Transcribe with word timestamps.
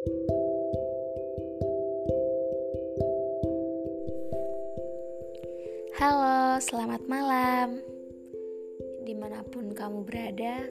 Halo, 0.00 0.16
selamat 6.56 7.04
malam. 7.04 7.84
Di 9.04 9.12
mana 9.12 9.44
pun 9.44 9.76
kamu 9.76 10.00
berada, 10.08 10.64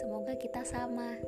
semoga 0.00 0.40
kita 0.40 0.64
sama. 0.64 1.20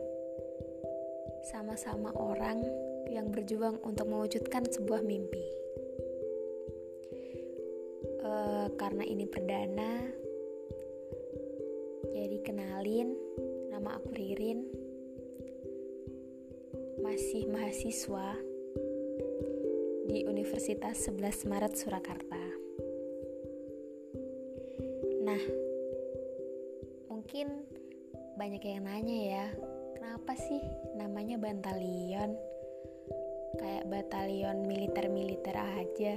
Sama-sama 1.52 2.16
orang 2.16 2.64
yang 3.12 3.28
berjuang 3.28 3.76
untuk 3.84 4.08
mewujudkan 4.08 4.64
sebuah 4.72 5.04
mimpi. 5.04 5.44
Uh, 8.24 8.72
karena 8.80 9.04
ini 9.04 9.28
perdana, 9.28 10.00
jadi 12.08 12.40
kenalin, 12.40 13.12
nama 13.68 14.00
aku 14.00 14.16
Ririn. 14.16 14.91
Masih 17.02 17.50
mahasiswa 17.50 18.38
di 20.06 20.22
Universitas 20.24 21.02
11 21.10 21.50
Maret 21.50 21.74
Surakarta. 21.74 22.38
Nah, 25.26 25.42
mungkin 27.10 27.66
banyak 28.38 28.62
yang 28.62 28.86
nanya 28.86 29.18
ya, 29.18 29.46
kenapa 29.98 30.38
sih 30.38 30.62
namanya 30.94 31.42
Bantalion? 31.42 32.38
Kayak 33.58 33.90
batalion 33.90 34.64
militer-militer 34.64 35.58
aja. 35.58 36.16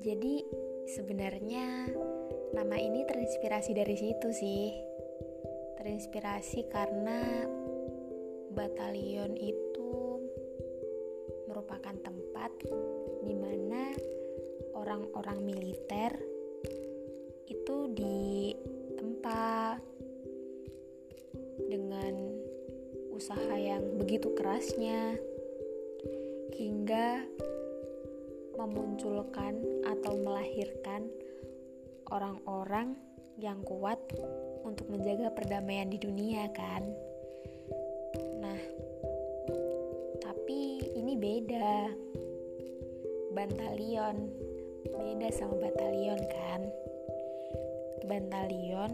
Jadi 0.00 0.34
sebenarnya 0.88 1.92
nama 2.56 2.76
ini 2.80 3.04
terinspirasi 3.04 3.76
dari 3.76 3.96
situ 3.96 4.28
sih. 4.32 4.72
Terinspirasi 5.80 6.68
karena 6.72 7.44
batalion 8.54 9.34
itu 9.34 10.22
merupakan 11.50 11.94
tempat 12.00 12.50
di 13.26 13.34
mana 13.34 13.90
orang-orang 14.78 15.42
militer 15.42 16.14
itu 17.50 17.76
ditempa 17.92 19.78
dengan 21.66 22.14
usaha 23.14 23.54
yang 23.54 23.98
begitu 23.98 24.30
kerasnya 24.34 25.18
hingga 26.54 27.26
memunculkan 28.54 29.58
atau 29.86 30.14
melahirkan 30.18 31.10
orang-orang 32.10 32.94
yang 33.38 33.58
kuat 33.66 33.98
untuk 34.62 34.86
menjaga 34.86 35.34
perdamaian 35.34 35.90
di 35.90 35.98
dunia 35.98 36.46
kan. 36.54 36.86
Beda. 41.24 41.88
Bantalion 43.32 44.28
beda 44.92 45.28
sama 45.32 45.56
batalion 45.56 46.20
kan. 46.28 46.60
Bantalion 48.04 48.92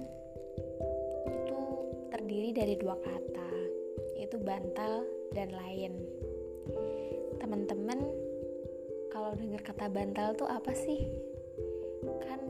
itu 1.27 1.59
terdiri 2.15 2.55
dari 2.55 2.75
dua 2.79 2.95
kata, 3.03 3.51
yaitu 4.15 4.39
bantal 4.39 5.03
dan 5.35 5.51
lain. 5.51 6.07
Teman-teman, 7.43 7.99
kalau 9.11 9.35
dengar 9.35 9.67
kata 9.67 9.91
bantal 9.91 10.31
tuh 10.39 10.47
apa 10.47 10.71
sih? 10.71 11.11
Kan 12.31 12.47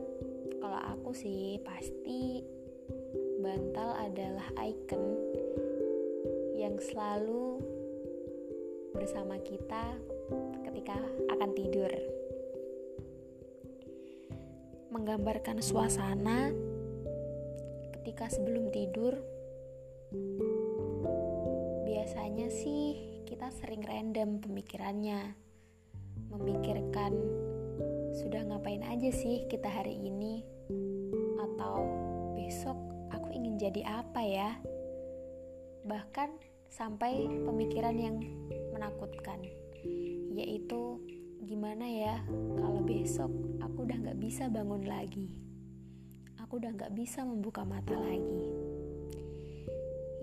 kalau 0.61 0.77
aku 0.77 1.09
sih 1.17 1.57
pasti 1.65 2.45
bantal 3.41 3.97
adalah 3.97 4.45
icon 4.61 5.17
yang 6.53 6.77
selalu 6.77 7.80
bersama 9.01 9.33
kita 9.41 9.97
ketika 10.61 10.93
akan 11.33 11.57
tidur. 11.57 11.89
Menggambarkan 14.93 15.57
suasana 15.57 16.53
ketika 17.97 18.29
sebelum 18.29 18.69
tidur 18.69 19.17
biasanya 21.81 22.53
sih 22.53 23.01
kita 23.25 23.49
sering 23.49 23.81
random 23.81 24.37
pemikirannya 24.37 25.33
memikirkan 26.29 27.17
sudah 28.13 28.53
ngapain 28.53 28.85
aja 28.85 29.09
sih 29.09 29.49
kita 29.49 29.65
hari 29.65 29.97
ini 29.97 30.45
atau 31.41 31.89
besok 32.37 32.77
aku 33.09 33.33
ingin 33.33 33.57
jadi 33.57 33.81
apa 34.05 34.21
ya? 34.21 34.61
Bahkan 35.89 36.29
sampai 36.69 37.25
pemikiran 37.49 37.97
yang 37.97 38.21
menakutkan. 38.81 39.37
Yaitu 40.33 40.97
gimana 41.45 41.85
ya 41.85 42.17
kalau 42.57 42.81
besok 42.81 43.29
aku 43.61 43.85
udah 43.85 44.09
gak 44.09 44.17
bisa 44.17 44.49
bangun 44.49 44.89
lagi. 44.89 45.37
Aku 46.41 46.57
udah 46.57 46.73
gak 46.73 46.97
bisa 46.97 47.21
membuka 47.21 47.61
mata 47.61 47.93
lagi. 47.93 48.41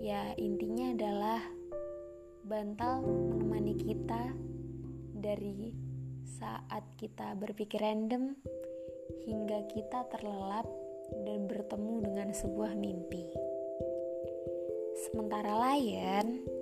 Ya 0.03 0.35
intinya 0.35 0.91
adalah 0.91 1.39
bantal 2.43 2.99
menemani 3.07 3.79
kita 3.79 4.35
dari 5.15 5.71
saat 6.27 6.83
kita 6.99 7.39
berpikir 7.39 7.79
random 7.79 8.35
hingga 9.23 9.71
kita 9.71 10.03
terlelap 10.11 10.67
dan 11.23 11.47
bertemu 11.47 12.11
dengan 12.11 12.27
sebuah 12.35 12.75
mimpi. 12.75 13.23
Sementara 15.07 15.55
lion, 15.55 16.58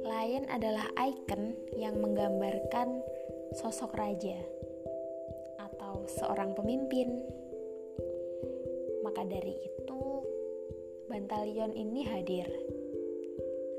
lion 0.00 0.48
adalah 0.48 0.88
icon 0.96 1.52
yang 1.76 2.00
menggambarkan 2.00 3.04
sosok 3.56 3.92
raja 3.96 4.36
atau 5.60 6.08
seorang 6.08 6.56
pemimpin. 6.56 7.20
Maka 9.04 9.26
dari 9.26 9.54
itu, 9.60 10.00
Bantalion 11.10 11.74
ini 11.74 12.06
hadir 12.06 12.46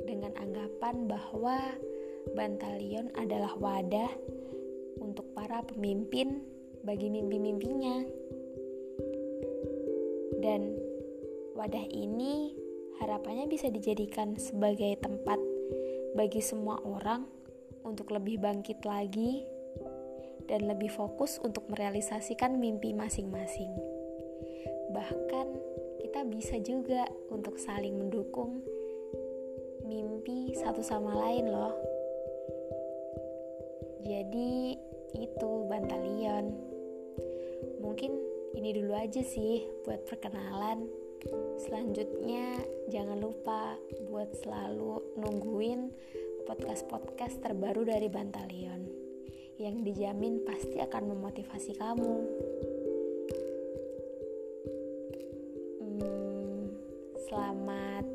dengan 0.06 0.36
anggapan 0.38 1.08
bahwa 1.08 1.58
Bantalion 2.38 3.10
adalah 3.18 3.58
wadah 3.58 4.12
untuk 5.02 5.26
para 5.34 5.66
pemimpin 5.66 6.44
bagi 6.86 7.10
mimpi-mimpinya. 7.10 8.06
Dan 10.42 10.78
wadah 11.58 11.86
ini 11.90 12.54
harapannya 13.02 13.50
bisa 13.50 13.70
dijadikan 13.70 14.38
sebagai 14.38 14.98
tempat 15.02 15.38
bagi 16.12 16.44
semua 16.44 16.80
orang 16.84 17.24
untuk 17.88 18.12
lebih 18.12 18.42
bangkit 18.42 18.84
lagi 18.84 19.46
dan 20.46 20.68
lebih 20.68 20.92
fokus 20.92 21.40
untuk 21.40 21.66
merealisasikan 21.72 22.60
mimpi 22.60 22.92
masing-masing. 22.92 23.72
Bahkan 24.92 25.48
kita 26.04 26.28
bisa 26.28 26.60
juga 26.60 27.08
untuk 27.32 27.56
saling 27.56 27.96
mendukung 27.96 28.60
mimpi 29.88 30.52
satu 30.60 30.84
sama 30.84 31.16
lain 31.16 31.48
loh. 31.48 31.74
Jadi 34.04 34.76
itu 35.16 35.52
Bantalion. 35.72 36.52
Mungkin 37.80 38.12
ini 38.60 38.76
dulu 38.76 38.92
aja 38.94 39.24
sih 39.24 39.64
buat 39.88 40.04
perkenalan. 40.04 40.84
Selanjutnya 41.62 42.58
jangan 42.90 43.22
lupa 43.22 43.78
buat 44.10 44.34
selalu 44.42 45.18
nungguin 45.22 45.94
podcast-podcast 46.50 47.40
terbaru 47.40 47.86
dari 47.86 48.10
Bantalion 48.10 48.82
yang 49.62 49.86
dijamin 49.86 50.42
pasti 50.42 50.82
akan 50.82 51.14
memotivasi 51.14 51.78
kamu. 51.78 52.14
Hmm, 55.78 56.62
selamat 57.30 58.06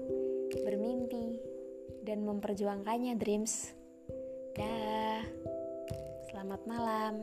bermimpi 0.67 1.39
dan 2.03 2.27
memperjuangkannya, 2.27 3.15
Dreams. 3.15 3.71
Dah, 4.59 5.23
selamat 6.35 6.61
malam. 6.67 7.23